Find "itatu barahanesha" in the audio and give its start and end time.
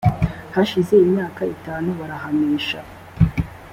1.55-2.79